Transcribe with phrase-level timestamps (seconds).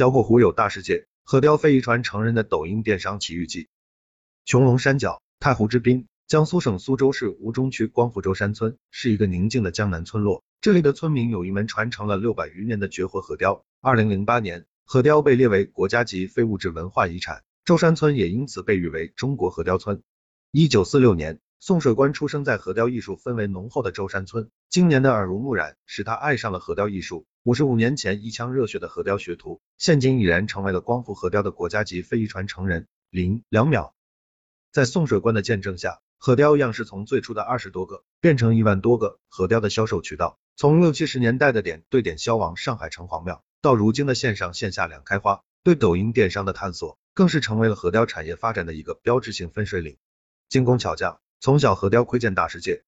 [0.00, 3.68] 雕过湖有大世界，核雕非遗传承人的抖音电商奇遇记。
[4.46, 10.42] 穹窿山脚，太湖之滨，江苏省苏州市吴中区光复洲山村是一个宁静的江南村落。
[10.62, 13.62] 这里的村民有一门传承了六百余年的绝活核雕。
[13.82, 20.00] 二零零八年，核雕被列为国家级非物质文化遗产，洲山村也因此被誉为中国核雕村。
[20.50, 21.40] 一九四六年。
[21.62, 27.26] 宋水官出生在核雕艺术氛围浓厚的舟山村，今年的耳濡目染使他爱上了核雕艺术。
[27.42, 32.86] 五十五年前一腔热血的核雕学徒，现今已然成为了光复核雕的国家级非遗传承人。
[33.08, 33.94] 零两秒，
[34.72, 39.18] 在宋水官的见证下，核雕样式从最初的二十多个变成一万多个。
[39.28, 49.96] 核雕的销售渠道，从六七十年代的点对点销往上海城隍庙，到如今的线上线下两开花，对抖音电商的探索，更是成为了核雕产业发展的一个标志性分水岭。
[50.50, 51.20] 精工巧匠。
[51.42, 52.84] 从小核雕窥见大世界。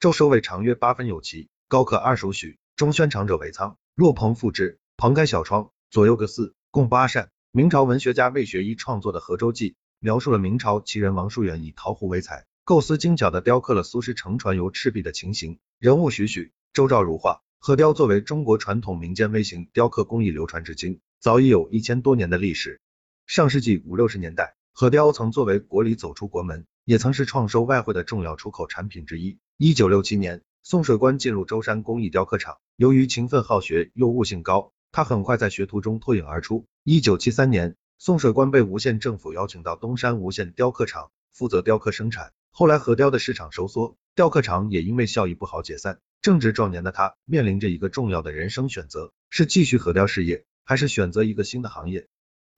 [0.00, 7.30] 周收尾长约八分有奇，高可二十许，中宣长者为仓，若棚复之，棚开小窗，左右各四，共八扇。
[7.50, 17.40] 明朝文学家魏学医创作的《河州记》，描述了明朝奇人王叔元以桃壶为材，构思精巧的雕刻了苏轼乘船游赤壁的情形，人物栩栩，周照如画。
[17.60, 22.82] 核雕作为中国传统民间微型雕刻工艺流传至今，早已有一千多年的历史。
[23.24, 26.66] 上世纪五六十年代，核雕曾作为国礼走出国门。
[26.84, 29.38] 也曾是创收外汇的重要出口产品之一。
[29.56, 36.66] 一九六七年，宋水官进入舟山工艺雕刻厂，由于勤奋好学又悟性高，他很快在学徒中脱颖而出。
[36.82, 42.32] 一九七三年，宋水官被吴县政府邀请到东山吴县雕刻厂负责雕刻生产。
[42.50, 46.00] 后来核雕的市场收缩，雕刻厂也因为效益不好解散。
[46.20, 52.08] 正值壮年的他面临着一个重要的人生选择：是继续核雕事业，还是选择一个新的行业？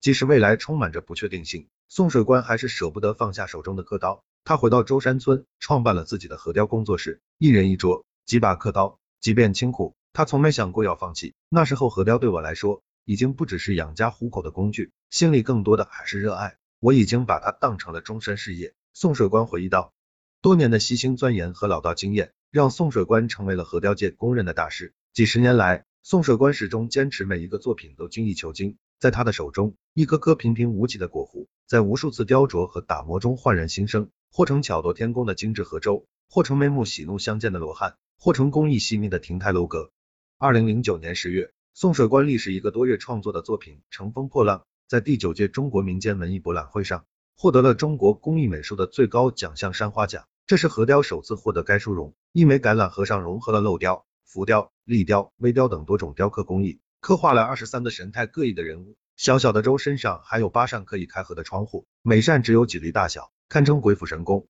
[0.01, 4.25] 即使未来充满着不确定性，宋水官还是舍不得放下手中的刻刀。
[4.49, 11.35] 他回到舟山村，创办了自己的核雕工作室，一人一桌，几把刻刀，即便清苦，他从没想过要放弃。
[11.51, 16.57] 那时候核雕对我来说，已经不只是养家糊口的工具，心里更多的还是热爱。
[16.81, 18.73] 我已经把它当成了终身事业。
[18.95, 19.93] 宋水官回忆道，
[20.41, 24.95] 多年的悉心钻研和老道经验，让宋水官成为了核雕界公认的大师。
[25.13, 28.79] 几十年来，宋水官始终坚持每一个作品都精益求精。
[28.99, 39.91] 在他的手中，一颗颗平平无奇的果核，在无数次雕琢和打磨中焕然新生，或成巧夺天工的精致河舟，或成眉目喜怒相间的罗汉，或成工艺细腻的亭台楼阁。
[40.39, 47.05] 二零零九年十月，宋水官历时一个多月创作的作品《乘风破浪》，在第九届中国民间文艺博览会上，
[47.37, 50.27] 获得了中国工艺美术的最高奖项山花奖。
[50.47, 52.15] 这是河雕首次获得该殊荣。
[52.33, 56.81] 一枚橄榄核上融合了镂雕、浮雕、立雕、微雕等多种雕刻工艺。
[57.01, 64.47] 刻画了二十三个神态各异的人物，小小的舟身上还有八扇可以开合的窗户，每扇只有几厘大小，堪称鬼斧神工。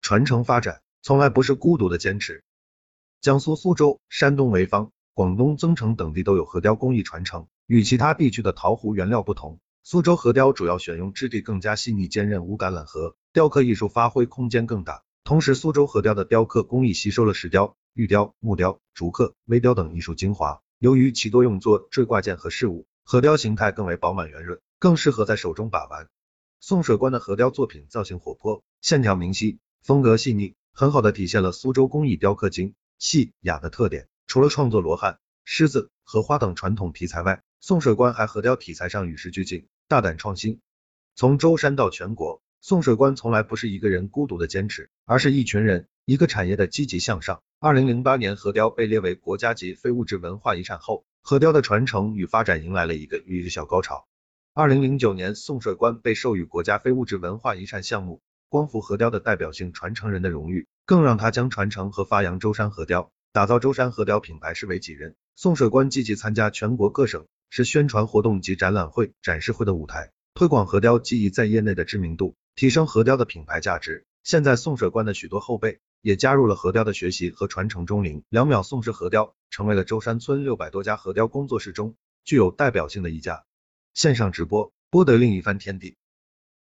[0.00, 2.44] 传承发展从来不是孤独的坚持。
[3.20, 7.48] 江苏苏州、山东潍坊、广东增城等地都有核雕工艺传承。
[7.66, 15.02] 与其他地区的陶壶原料不同，苏州核雕主要选用质地更加细腻坚韧无橄榄核，雕刻艺术发挥空间更大。
[15.24, 20.60] 同时，苏州核雕的雕刻工艺吸收了石雕、玉雕、木雕、竹刻、微雕等艺术精华。
[20.78, 26.08] 由于其多用作坠挂件和饰物，核雕形态更为饱满圆润，更适合在手中把玩。
[26.60, 34.08] 宋水官的核雕作品造型活泼，线条明晰，风格细腻，很好的体现了苏州工艺雕刻精细雅的特点。
[34.26, 40.60] 除了创作罗汉、狮子、荷花等传统题材外，宋水官还核雕题材上与时俱进，大胆创新。
[41.14, 47.42] 从舟山到全国，宋水官从来不是一个人孤独的坚持，而是一群人，一个产业的积极向上。
[47.58, 54.08] 二零零八年，核雕被列为国家级非物质文化遗产后，核雕的传承与发展迎来了一个又一个小高潮。
[54.54, 65.14] 二零零九年，宋水官被授予国家非物质文化遗产项目光复核雕的代表性传承人的荣誉，更让他将传承和发扬舟山核雕，打造舟山核雕品牌视为己任。
[65.36, 74.04] 宋水官积极参加全国各省市宣传活动及展览会、展示会的舞台，推广核雕技艺在业内的知名度，提升核雕的品牌价值。
[74.24, 75.78] 现在，宋水官的许多后辈。
[76.02, 78.04] 也加入了核雕的学习和传承中。
[78.04, 83.44] 零两秒宋氏核雕成为了舟山村六百多家核雕工作室中具有代表性的一家。
[83.94, 85.96] 线上直播播得另一番天地。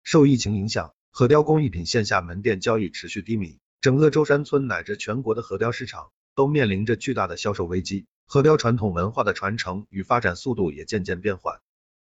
[0.04, 8.06] 受疫情影响，核雕工艺品线下门店交易持续低迷，整个舟山村乃至全国的核雕市场都面临着巨大的销售危机。
[8.26, 11.60] 核雕传统文化的传承与发展速度也渐渐变缓。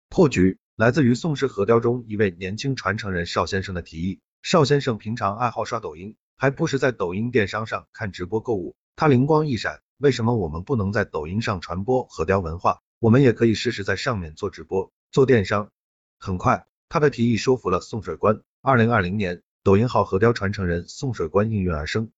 [0.10, 4.20] 破局来自于宋氏核雕中一位年轻传承人邵先生的提议。
[4.42, 6.16] 邵先生平常爱好刷抖音。
[6.42, 12.82] 还不是在抖音电商上看直播购物，他灵光一闪，为什么我们不能在抖音上传播核雕文化？
[12.98, 15.70] 我们也可以试试在上面做直播、做电商。
[16.18, 18.42] 很快，他的提议说服了宋水官。
[18.64, 22.10] 二零二零年，抖音号核雕传承人宋水官应运而生。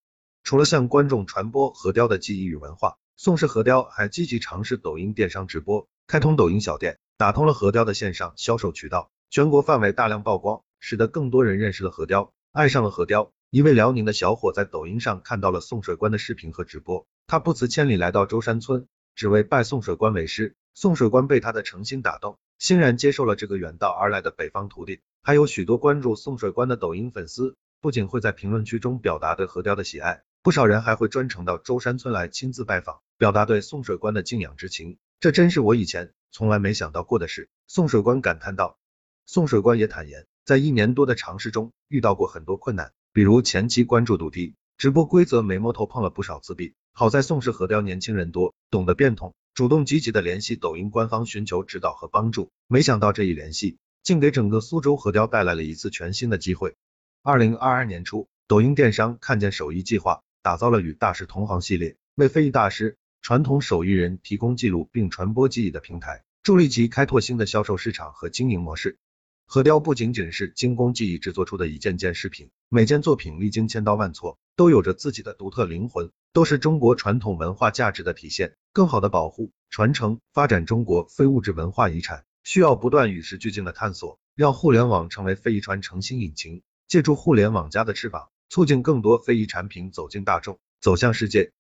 [0.46, 6.98] 除了向观众传播核雕的技艺与文化，宋氏核雕还积极尝试抖音电商直播，开通抖音小店。
[7.18, 13.30] 打通了核雕的线上销售渠道，全国范围大量曝光，使得更多人认识了核雕，爱上了核雕。
[13.54, 20.56] 一位辽宁的小伙在抖音上看到了送水官的视频和直播，他不辞千里来到舟山村，只为拜送水官为师。
[20.74, 25.02] 送水官被他的诚心打动，欣然接受了这个远道而来的北方徒弟。
[25.22, 34.98] 还有许多关注送水官的抖音粉丝，不仅会在评论区中表达对核雕的喜爱，不少人还会专程到舟山村来亲自拜访，表达对送水官的敬仰之情。
[35.20, 37.50] 这真是我以前从来没想到过的事。
[37.68, 38.80] 送水官感叹道。
[39.28, 42.94] 送水官也坦言，在一年多的尝试中，遇到过很多困难。
[43.14, 46.74] 比如前期关注度低，直播规则没摸透，碰了不少自闭。
[46.94, 52.50] 好在宋氏核雕年轻人多，懂得变通，主动积极的联系抖音官方寻求指导和帮助。
[52.68, 56.74] 没想到这一联系，竟给整个苏州核雕带来了一次全新的机会。
[57.22, 68.98] 二零二二年初，抖音电商看见手艺计划，打造了与大师同行系列，为非遗大师、传统手艺人提供记录并传播技艺的平台，助力其开拓新的销售市场和经营模式。
[69.46, 78.56] 核雕不仅仅是精工技艺制作出的一件件饰品，每件作品历经千刀万错，都有着自己的独特灵魂，都是中国传统文化价值的体现。
[78.72, 91.52] 更好的保护、传承、发展中国非物质文化遗产，需要不断与时俱进的探索，让互联网成为非遗传承新引擎，借助互联网加的翅膀，促进更多非遗产品走进大众，走向世界。